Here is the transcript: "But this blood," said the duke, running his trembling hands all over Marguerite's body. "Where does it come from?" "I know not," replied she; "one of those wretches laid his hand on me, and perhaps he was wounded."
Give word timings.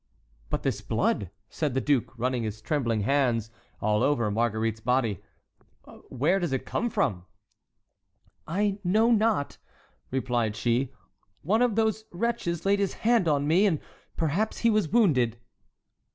"But 0.49 0.63
this 0.63 0.81
blood," 0.81 1.29
said 1.47 1.75
the 1.75 1.79
duke, 1.79 2.17
running 2.17 2.41
his 2.41 2.59
trembling 2.59 3.01
hands 3.01 3.51
all 3.79 4.01
over 4.01 4.31
Marguerite's 4.31 4.79
body. 4.79 5.21
"Where 6.09 6.39
does 6.39 6.51
it 6.51 6.65
come 6.65 6.89
from?" 6.89 7.27
"I 8.47 8.79
know 8.83 9.11
not," 9.11 9.59
replied 10.09 10.55
she; 10.55 10.91
"one 11.43 11.61
of 11.61 11.75
those 11.75 12.05
wretches 12.11 12.65
laid 12.65 12.79
his 12.79 12.95
hand 13.05 13.27
on 13.27 13.47
me, 13.47 13.67
and 13.67 13.79
perhaps 14.17 14.57
he 14.61 14.71
was 14.71 14.87
wounded." 14.89 15.37